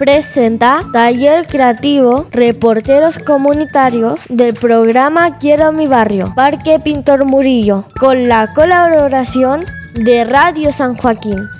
[0.00, 8.50] presenta Taller Creativo Reporteros Comunitarios del programa Quiero mi barrio, Parque Pintor Murillo, con la
[8.54, 11.59] colaboración de Radio San Joaquín.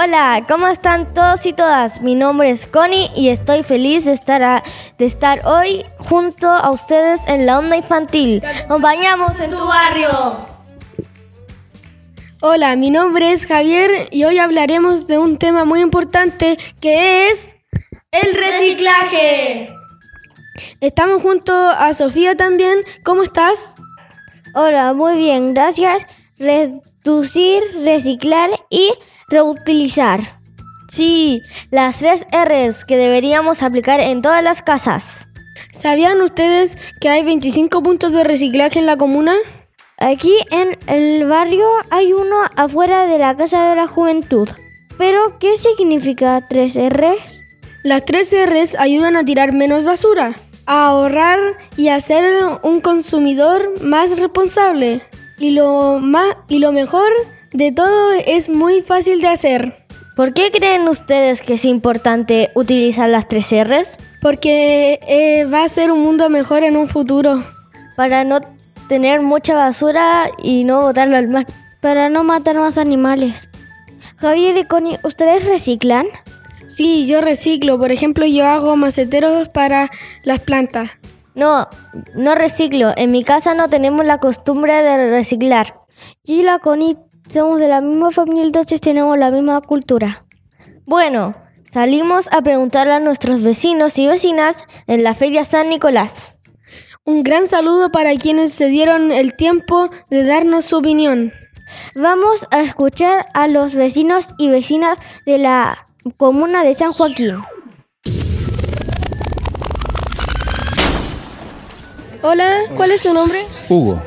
[0.00, 2.02] Hola, ¿cómo están todos y todas?
[2.02, 4.62] Mi nombre es Connie y estoy feliz de estar,
[4.96, 8.40] de estar hoy junto a ustedes en la onda infantil.
[8.64, 10.36] Acompañamos en tu barrio.
[12.42, 17.56] Hola, mi nombre es Javier y hoy hablaremos de un tema muy importante que es
[18.12, 19.74] el reciclaje.
[20.80, 22.84] Estamos junto a Sofía también.
[23.02, 23.74] ¿Cómo estás?
[24.54, 26.06] Hola, muy bien, gracias.
[26.38, 28.92] Reducir, reciclar y
[29.28, 30.40] reutilizar.
[30.88, 35.28] Sí, las tres R's que deberíamos aplicar en todas las casas.
[35.70, 39.34] ¿Sabían ustedes que hay 25 puntos de reciclaje en la comuna?
[39.98, 44.48] Aquí en el barrio hay uno afuera de la Casa de la Juventud.
[44.96, 47.16] ¿Pero qué significa 3R?
[47.84, 51.38] Las 3 R's ayudan a tirar menos basura, a ahorrar
[51.76, 55.02] y a ser un consumidor más responsable.
[55.38, 57.10] Y lo, más, y lo mejor
[57.52, 59.86] de todo es muy fácil de hacer.
[60.16, 63.98] ¿Por qué creen ustedes que es importante utilizar las tres R's?
[64.20, 67.44] Porque eh, va a ser un mundo mejor en un futuro.
[67.96, 68.40] Para no
[68.88, 71.46] tener mucha basura y no botarlo al mar.
[71.80, 73.48] Para no matar más animales.
[74.16, 76.06] Javier y Connie, ¿ustedes reciclan?
[76.66, 77.78] Sí, yo reciclo.
[77.78, 79.88] Por ejemplo, yo hago maceteros para
[80.24, 80.90] las plantas.
[81.36, 81.68] No,
[82.16, 82.92] no reciclo.
[82.96, 85.74] En mi casa no tenemos la costumbre de reciclar.
[86.24, 86.96] Y la Connie
[87.28, 90.24] somos de la misma familia, entonces tenemos la misma cultura.
[90.86, 91.34] Bueno,
[91.70, 96.40] salimos a preguntarle a nuestros vecinos y vecinas en la Feria San Nicolás.
[97.04, 101.32] Un gran saludo para quienes se dieron el tiempo de darnos su opinión.
[101.94, 107.36] Vamos a escuchar a los vecinos y vecinas de la comuna de San Joaquín.
[112.22, 113.46] Hola, ¿cuál es su nombre?
[113.68, 114.00] Hugo.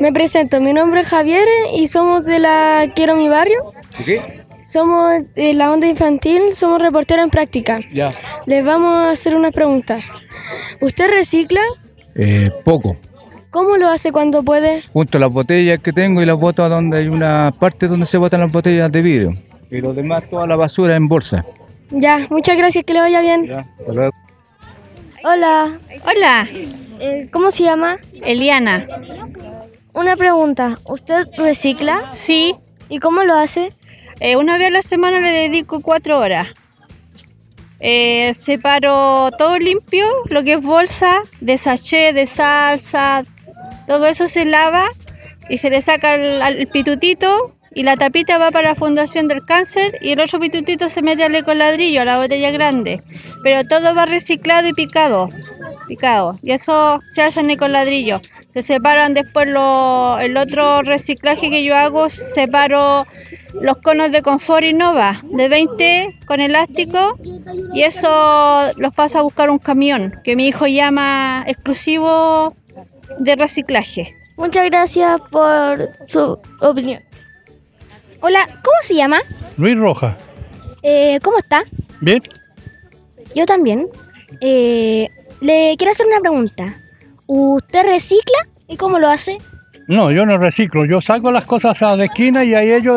[0.00, 3.72] Me presento, mi nombre es Javier y somos de la Quiero mi barrio.
[4.04, 4.44] ¿Qué?
[4.68, 7.80] Somos de la onda infantil, somos reporteros en práctica.
[7.92, 8.10] Ya.
[8.46, 10.04] Les vamos a hacer unas preguntas.
[10.80, 11.60] ¿Usted recicla?
[12.14, 12.96] Eh, poco.
[13.50, 14.82] ¿Cómo lo hace cuando puede?
[14.92, 18.04] Junto a las botellas que tengo y las boto a donde hay una parte donde
[18.04, 19.36] se botan las botellas de vidrio.
[19.70, 21.44] Y lo demás, toda la basura en bolsa.
[21.90, 23.46] Ya, muchas gracias, que le vaya bien.
[23.46, 24.12] Ya, hasta luego.
[25.24, 26.48] Hola, Hola,
[27.00, 27.98] eh, ¿cómo se llama?
[28.22, 28.86] Eliana.
[29.96, 32.10] Una pregunta, ¿usted recicla?
[32.12, 32.54] Sí,
[32.90, 33.70] ¿Y cómo lo hace?
[34.20, 36.48] eh, una vez a la semana le dedico cuatro horas.
[37.80, 43.24] Eh, separo todo limpio, lo que es bolsa, de sachet, de salsa,
[43.86, 44.84] todo eso se lava
[45.48, 49.44] y se le saca el, el pitutito y la tapita va para la Fundación del
[49.46, 53.02] Cáncer y el otro pitutito se mete al ecoladrillo, a la botella grande.
[53.42, 55.30] Pero todo va reciclado y picado.
[55.88, 56.38] Picado.
[56.42, 58.20] Y eso se hace en ecoladrillo.
[58.50, 63.06] Se separan después lo- el otro reciclaje que yo hago, separo
[63.60, 67.18] los conos de confort Innova de 20 con elástico
[67.72, 72.54] y eso los pasa a buscar un camión que mi hijo llama exclusivo
[73.18, 74.14] de reciclaje.
[74.36, 77.02] Muchas gracias por su opinión.
[78.20, 79.20] Hola, ¿cómo se llama?
[79.56, 80.16] Luis Roja.
[80.82, 81.62] Eh, ¿Cómo está?
[82.00, 82.22] Bien.
[83.34, 83.88] Yo también.
[84.40, 85.08] Eh,
[85.40, 86.74] le quiero hacer una pregunta.
[87.26, 88.38] ¿Usted recicla
[88.68, 89.38] y cómo lo hace?
[89.88, 90.84] No, yo no reciclo.
[90.84, 92.96] Yo saco las cosas a la esquina y ahí ellos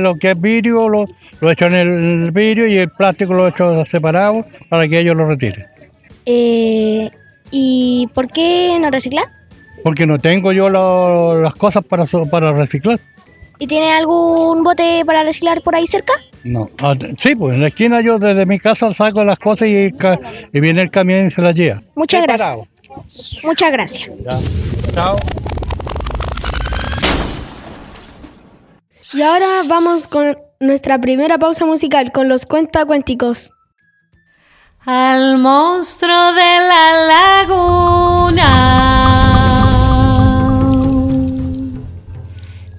[0.00, 1.06] lo que es vidrio lo,
[1.40, 5.26] lo echo en el vidrio y el plástico lo echo separado para que ellos lo
[5.26, 5.66] retiren.
[6.26, 7.08] Eh,
[7.50, 9.22] ¿Y por qué no recicla?
[9.84, 12.98] Porque no tengo yo lo- las cosas para, para reciclar.
[13.58, 16.12] ¿Y tiene algún bote para reciclar por ahí cerca?
[16.42, 16.68] No.
[16.82, 20.18] Ah, Sí, pues en la esquina yo desde mi casa saco las cosas y, ca-
[20.52, 21.82] y viene el camión y se las lleva.
[21.94, 22.58] Muchas gracias.
[23.42, 24.10] Muchas gracias.
[24.24, 24.38] Ya.
[24.92, 25.16] Chao.
[29.12, 33.52] Y ahora vamos con nuestra primera pausa musical con los cuentacuénticos.
[34.86, 38.50] Al monstruo de la laguna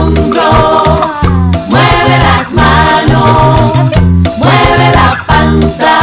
[0.00, 0.88] Hombros,
[1.68, 3.60] mueve las manos,
[4.38, 5.98] mueve la panza,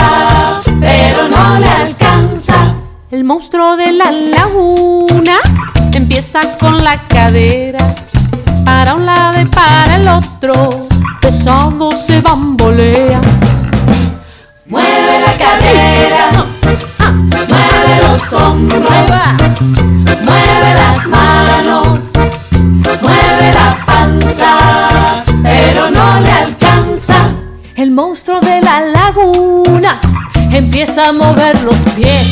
[0.80, 2.76] pero no le alcanza.
[3.10, 5.38] El monstruo de la laguna
[5.94, 7.80] empieza con la cadera
[8.64, 10.87] para un lado y para el otro,
[27.88, 29.98] El monstruo de la laguna
[30.52, 32.28] empieza a mover los pies.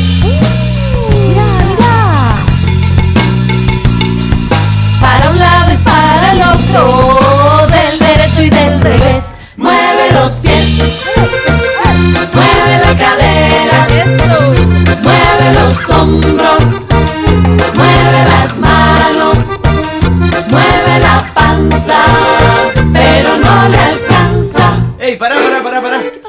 [5.00, 9.24] Para un lado y para el otro, del derecho y del revés.
[9.56, 10.68] Mueve los pies,
[12.34, 13.88] mueve la cadera,
[15.04, 16.64] mueve los hombros,
[17.76, 19.38] mueve las manos,
[20.50, 22.04] mueve la panza,
[22.92, 24.16] pero no le alcanza.
[25.00, 25.45] Ey, pará.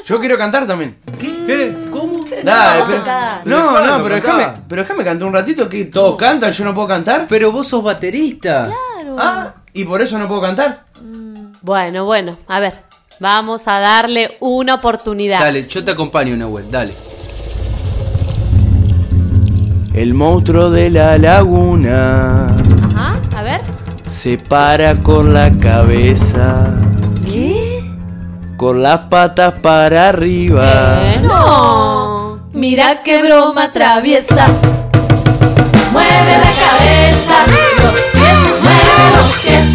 [0.07, 0.97] Yo quiero cantar también.
[1.19, 1.89] ¿Qué?
[1.91, 2.21] ¿Cómo?
[2.45, 2.99] Dale, no pero-
[3.45, 6.73] no, Claro, no, pero déjame, pero déjame cantar un ratito que todos cantan, yo no
[6.73, 7.27] puedo cantar.
[7.29, 8.71] Pero vos sos baterista.
[9.19, 10.85] Ah, y por eso no puedo cantar.
[11.63, 12.75] Bueno, bueno, a ver,
[13.19, 15.41] vamos a darle una oportunidad.
[15.41, 16.95] Dale, yo te acompaño, Nahuel, dale.
[19.93, 22.49] El monstruo de la laguna
[22.95, 23.61] Ajá, a ver.
[24.07, 26.77] se para con la cabeza.
[28.57, 30.99] Con las patas para arriba.
[31.23, 32.39] No.
[32.53, 34.47] Mira qué broma traviesa.
[35.93, 37.37] Mueve la cabeza,
[37.83, 39.67] los pies, mueve los pies.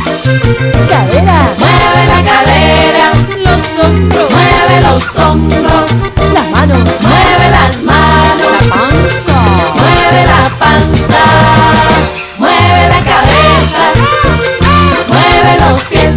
[0.89, 1.39] Cadera.
[1.59, 3.07] Mueve la cadera,
[3.37, 5.91] los hombros, mueve los hombros,
[6.33, 6.77] Las manos.
[7.01, 9.39] mueve las manos, La panza.
[9.75, 11.23] mueve la panza,
[12.39, 13.83] mueve la cabeza,
[15.07, 16.15] mueve los pies,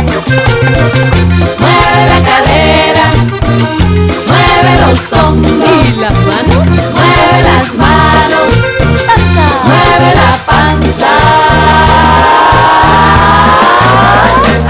[1.61, 2.54] mueve la cadera,
[5.43, 6.67] ¿Y las manos?
[6.95, 8.55] mueve las manos,
[9.65, 11.13] mueve la panza,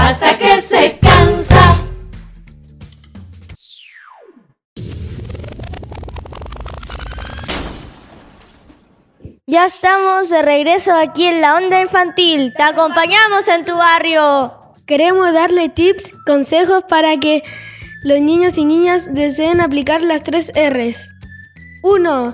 [0.01, 1.85] hasta que se cansa.
[9.47, 12.53] Ya estamos de regreso aquí en la onda infantil.
[12.55, 14.53] Te acompañamos en tu barrio.
[14.85, 17.43] Queremos darle tips, consejos para que
[18.05, 21.09] los niños y niñas deseen aplicar las tres R's.
[21.81, 22.33] 1.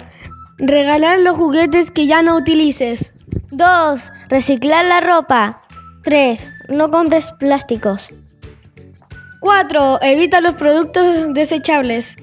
[0.57, 3.13] Regalar los juguetes que ya no utilices.
[3.51, 4.11] 2.
[4.27, 5.61] Reciclar la ropa.
[6.03, 6.45] 3.
[6.67, 8.09] No compres plásticos.
[9.39, 9.99] 4.
[10.01, 12.17] Evita los productos desechables.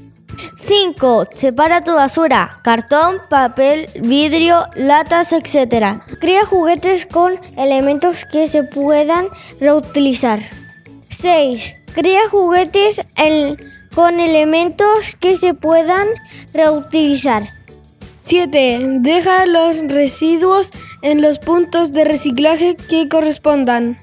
[0.54, 1.28] 5.
[1.34, 2.60] Separa tu basura.
[2.62, 6.02] Cartón, papel, vidrio, latas, etc.
[6.20, 10.38] Crea juguetes con elementos que se puedan reutilizar.
[11.08, 11.78] 6.
[11.98, 13.56] Crea juguetes el-
[13.92, 16.06] con elementos que se puedan
[16.54, 17.42] reutilizar.
[18.20, 18.78] 7.
[19.00, 20.70] Deja los residuos
[21.02, 23.98] en los puntos de reciclaje que correspondan.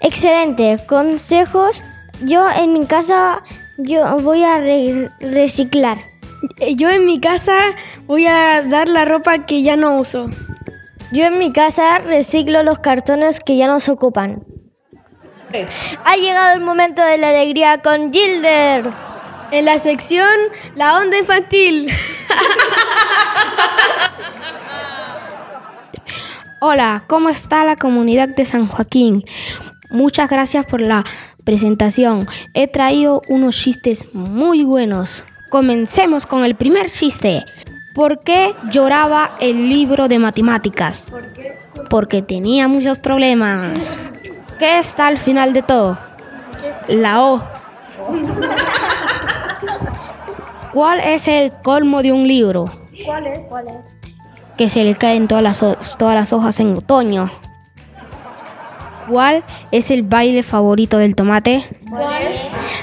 [0.00, 0.78] Excelente.
[0.86, 1.82] Consejos.
[2.22, 3.42] Yo en mi casa
[3.78, 5.96] yo voy a re- reciclar.
[6.60, 7.56] Eh, Yo en mi casa
[8.06, 10.26] voy a dar la ropa que ya no uso.
[11.10, 14.44] Yo en mi casa reciclo los cartones que ya no se ocupan.
[16.04, 18.90] Ha llegado el momento de la alegría con Gilder.
[19.52, 20.26] En la sección
[20.74, 21.88] La Onda Infantil.
[26.60, 29.24] Hola, ¿cómo está la comunidad de San Joaquín?
[29.90, 31.04] Muchas gracias por la
[31.44, 32.26] presentación.
[32.52, 35.24] He traído unos chistes muy buenos.
[35.50, 37.44] Comencemos con el primer chiste.
[37.94, 41.12] ¿Por qué lloraba el libro de matemáticas?
[41.90, 43.78] Porque tenía muchos problemas.
[44.58, 45.98] ¿Qué está al final de todo?
[46.88, 47.42] La O.
[50.72, 52.64] ¿Cuál es el colmo de un libro?
[53.04, 53.48] ¿Cuál es?
[54.56, 57.30] Que se le caen todas las, todas las hojas en otoño.
[59.08, 61.68] ¿Cuál es el baile favorito del tomate?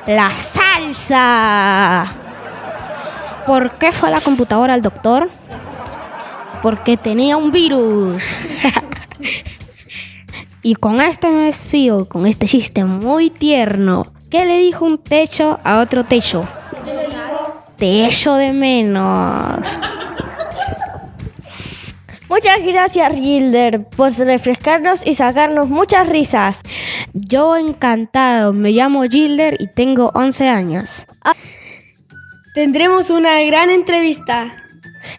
[0.05, 2.13] La salsa.
[3.45, 5.29] ¿Por qué fue a la computadora al doctor?
[6.61, 8.21] Porque tenía un virus.
[10.63, 14.05] y con este me despido, con este chiste muy tierno.
[14.29, 16.47] ¿Qué le dijo un techo a otro techo?
[17.77, 19.79] Te echo de menos.
[22.29, 26.61] Muchas gracias, Gilder, por refrescarnos y sacarnos muchas risas.
[27.13, 31.07] Yo encantado, me llamo Gilder y tengo 11 años.
[32.53, 34.51] Tendremos una gran entrevista.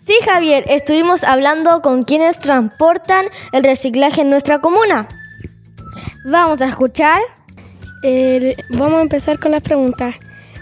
[0.01, 5.09] Sí, Javier, estuvimos hablando con quienes transportan el reciclaje en nuestra comuna.
[6.25, 7.21] Vamos a escuchar.
[8.71, 10.15] Vamos a empezar con las preguntas.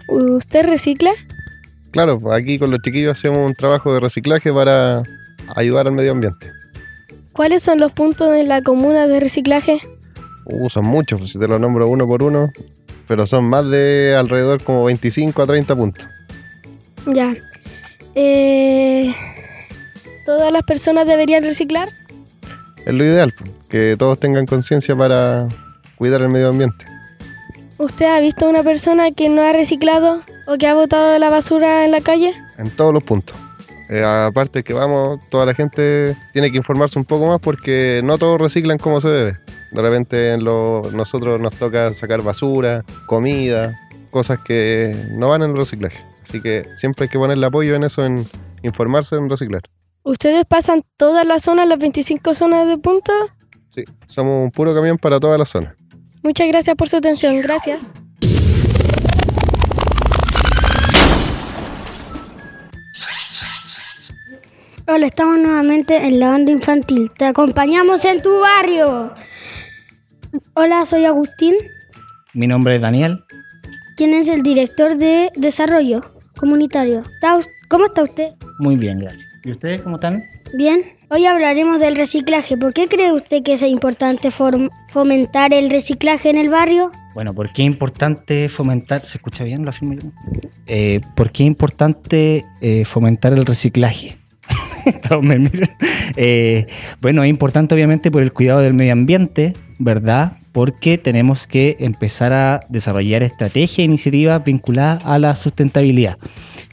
[0.09, 1.12] ¿Usted recicla?
[1.90, 5.02] Claro, aquí con los chiquillos hacemos un trabajo de reciclaje para
[5.57, 6.52] ayudar al medio ambiente.
[7.33, 9.81] ¿Cuáles son los puntos en la comuna de reciclaje?
[10.45, 12.50] Uh, son muchos, si te los nombro uno por uno,
[13.07, 16.07] pero son más de alrededor como 25 a 30 puntos.
[17.07, 17.31] Ya.
[18.14, 19.14] Eh,
[20.26, 21.88] ¿Todas las personas deberían reciclar?
[22.87, 23.34] Es lo ideal,
[23.68, 25.46] que todos tengan conciencia para
[25.96, 26.87] cuidar el medio ambiente.
[27.78, 31.84] ¿Usted ha visto una persona que no ha reciclado o que ha botado la basura
[31.84, 32.34] en la calle?
[32.58, 33.37] En todos los puntos.
[33.88, 38.18] Eh, aparte que vamos, toda la gente tiene que informarse un poco más porque no
[38.18, 39.38] todos reciclan como se debe.
[39.72, 43.78] De repente en lo, nosotros nos toca sacar basura, comida,
[44.10, 45.99] cosas que no van en el reciclaje.
[46.22, 48.26] Así que siempre hay que ponerle apoyo en eso, en
[48.62, 49.62] informarse en reciclar.
[50.02, 53.12] ¿Ustedes pasan todas las zonas, las 25 zonas de punto?
[53.71, 55.75] Sí, somos un puro camión para toda la zona.
[56.23, 57.40] Muchas gracias por su atención.
[57.40, 57.90] Gracias.
[64.87, 67.11] Hola, estamos nuevamente en la banda infantil.
[67.16, 69.14] Te acompañamos en tu barrio.
[70.54, 71.54] Hola, soy Agustín.
[72.35, 73.25] Mi nombre es Daniel.
[73.97, 76.00] ¿Quién es el director de desarrollo
[76.37, 77.00] comunitario?
[77.14, 78.30] ¿Está us- ¿Cómo está usted?
[78.61, 79.26] Muy bien, gracias.
[79.43, 80.23] ¿Y ustedes cómo están?
[80.52, 80.83] Bien.
[81.09, 82.59] Hoy hablaremos del reciclaje.
[82.59, 86.93] ¿Por qué cree usted que es importante fomentar el reciclaje en el barrio?
[87.14, 89.00] Bueno, ¿por qué es importante fomentar?
[89.00, 89.64] ¿Se escucha bien?
[89.64, 90.02] ¿Lo afirmo yo?
[90.67, 94.19] Eh, ¿Por qué es importante eh, fomentar el reciclaje?
[95.09, 95.71] Todos me miran.
[96.17, 96.67] Eh,
[97.00, 100.37] bueno, es importante obviamente por el cuidado del medio ambiente, ¿verdad?
[100.52, 106.19] Porque tenemos que empezar a desarrollar estrategias e iniciativas vinculadas a la sustentabilidad,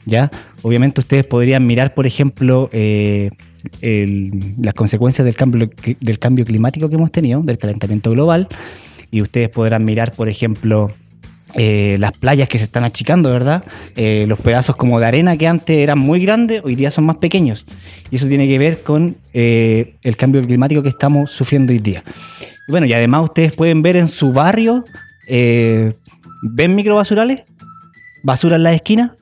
[0.04, 0.30] ¿ya?
[0.62, 3.30] Obviamente ustedes podrían mirar, por ejemplo, eh,
[3.80, 8.48] el- las consecuencias del cambio, del cambio climático que hemos tenido, del calentamiento global,
[9.10, 10.90] y ustedes podrán mirar, por ejemplo,
[11.54, 13.64] eh, las playas que se están achicando, ¿verdad?
[13.96, 17.16] Eh, los pedazos como de arena que antes eran muy grandes, hoy día son más
[17.16, 17.64] pequeños.
[18.10, 22.04] Y eso tiene que ver con el cambio climático que estamos sufriendo hoy día.
[22.68, 24.84] Y bueno, y además ustedes pueden ver en su barrio,
[25.26, 27.44] ¿ven microbasurales?
[28.22, 29.14] ¿Basura en la esquina?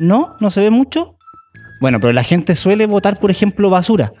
[0.00, 0.34] ¿No?
[0.40, 1.16] ¿No se ve mucho?
[1.80, 4.12] Bueno, pero la gente suele botar, por ejemplo, basura,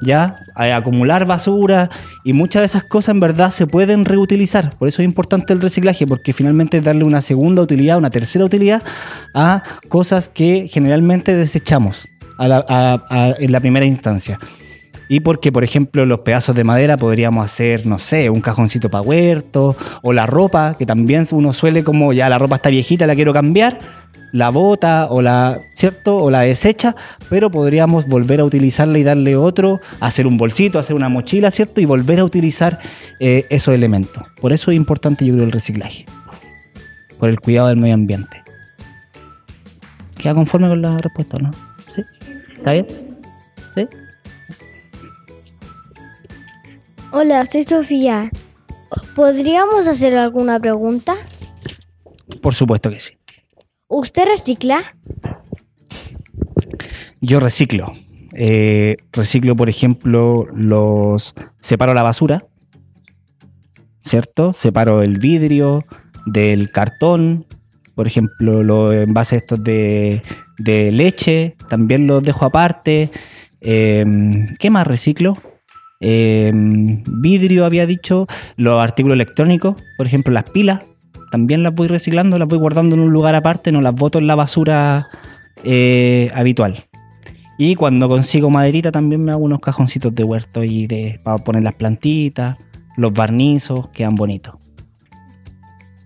[0.00, 0.36] ¿ya?
[0.54, 1.90] Acumular basura
[2.24, 4.76] y muchas de esas cosas en verdad se pueden reutilizar.
[4.78, 8.44] Por eso es importante el reciclaje, porque finalmente es darle una segunda utilidad, una tercera
[8.44, 8.82] utilidad
[9.34, 12.08] a cosas que generalmente desechamos
[12.38, 14.38] en la primera instancia.
[15.08, 19.02] Y porque, por ejemplo, los pedazos de madera podríamos hacer, no sé, un cajoncito para
[19.02, 23.14] huerto, o la ropa, que también uno suele como ya la ropa está viejita, la
[23.14, 23.78] quiero cambiar,
[24.32, 26.16] la bota o la, ¿cierto?
[26.16, 26.96] O la desecha,
[27.28, 31.80] pero podríamos volver a utilizarla y darle otro, hacer un bolsito, hacer una mochila, ¿cierto?
[31.80, 32.78] Y volver a utilizar
[33.20, 34.24] eh, esos elementos.
[34.40, 36.06] Por eso es importante, yo creo, el reciclaje.
[37.18, 38.42] Por el cuidado del medio ambiente.
[40.16, 41.50] ¿Queda conforme con la respuesta o no?
[41.94, 42.02] ¿Sí?
[42.56, 42.86] ¿Está bien?
[43.74, 43.86] ¿Sí?
[47.12, 48.30] Hola, soy Sofía.
[49.14, 51.16] ¿Podríamos hacer alguna pregunta?
[52.40, 53.21] Por supuesto que sí.
[53.94, 54.96] ¿Usted recicla?
[57.20, 57.92] Yo reciclo.
[58.32, 61.34] Eh, reciclo, por ejemplo, los.
[61.60, 62.46] Separo la basura,
[64.02, 64.54] ¿cierto?
[64.54, 65.84] Separo el vidrio
[66.24, 67.44] del cartón.
[67.94, 70.22] Por ejemplo, los envases estos de,
[70.56, 73.10] de leche, también los dejo aparte.
[73.60, 74.06] Eh,
[74.58, 75.36] ¿Qué más reciclo?
[76.00, 78.26] Eh, vidrio, había dicho.
[78.56, 80.80] Los artículos electrónicos, por ejemplo, las pilas,
[81.32, 84.26] también las voy reciclando, las voy guardando en un lugar aparte, no las boto en
[84.26, 85.08] la basura
[85.64, 86.84] eh, habitual.
[87.56, 91.62] Y cuando consigo maderita también me hago unos cajoncitos de huerto y de para poner
[91.62, 92.58] las plantitas,
[92.98, 94.56] los barnizos, quedan bonitos.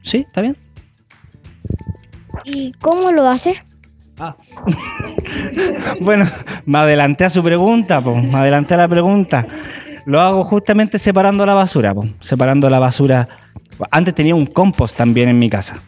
[0.00, 0.18] ¿Sí?
[0.18, 0.56] ¿Está bien?
[2.44, 3.56] ¿Y cómo lo hace?
[6.00, 6.24] Bueno,
[6.66, 9.44] me adelanté a su pregunta, pues, me adelanté a la pregunta.
[10.04, 13.28] Lo hago justamente separando la basura, po, separando la basura.
[13.90, 15.80] Antes tenía un compost también en mi casa.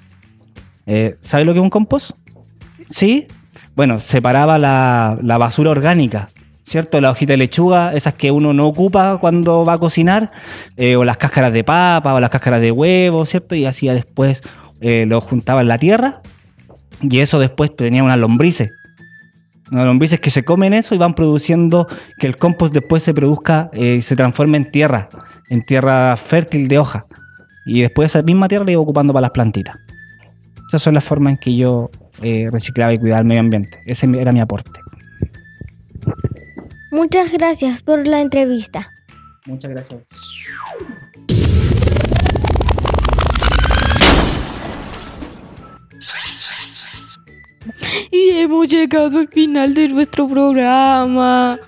[0.87, 2.12] Eh, ¿Sabe lo que es un compost?
[2.88, 3.26] Sí.
[3.78, 6.30] Bueno, separaba la, basura orgánica,
[6.64, 7.00] ¿cierto?
[7.00, 10.33] La hojita de lechuga, esas que uno no ocupa cuando va a cocinar,
[10.76, 13.54] eh, o las cáscaras de papa, o las cáscaras de huevo, ¿cierto?
[13.54, 14.42] Y hacía después,
[14.80, 16.23] eh, lo juntaba en la tierra,
[17.02, 18.73] y eso después tenía unas lombrices.
[19.71, 21.87] Unas lombrices que se comen eso y van produciendo
[22.18, 25.09] que el compost después se produzca eh, y se transforme en tierra,
[25.50, 27.07] en tierra fértil de hoja.
[27.69, 29.77] Y después esa misma tierra la iba ocupando para las plantitas.
[30.69, 31.91] Esas son las formas en que yo
[32.23, 33.79] eh, reciclaba y cuidaba el medio ambiente.
[33.85, 34.81] Ese era mi aporte.
[36.91, 38.91] Muchas gracias por la entrevista.
[39.45, 40.01] Muchas gracias.
[48.11, 51.59] Y hemos llegado al final de nuestro programa.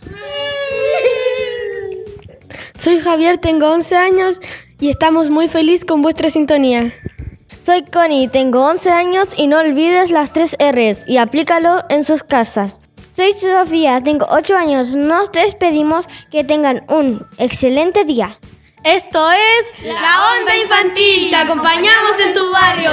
[2.75, 4.41] Soy Javier, tengo 11 años
[4.81, 6.93] y estamos muy felices con vuestra sintonía.
[7.63, 12.23] Soy Connie, tengo 11 años y no olvides las tres R's y aplícalo en sus
[12.23, 12.81] casas.
[13.15, 14.95] Soy Sofía, tengo 8 años.
[14.95, 16.07] Nos despedimos.
[16.31, 18.31] Que tengan un excelente día.
[18.85, 21.31] Esto es La Onda Infantil.
[21.31, 22.91] Te acompañamos en tu barrio.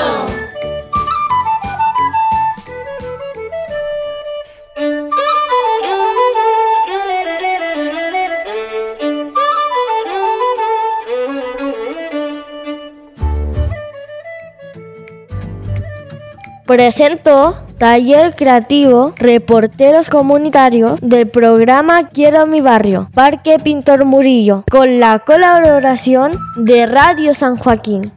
[16.67, 25.19] Presentó Taller Creativo Reporteros Comunitarios del programa Quiero mi barrio, Parque Pintor Murillo, con la
[25.19, 28.11] colaboración de Radio San Joaquín.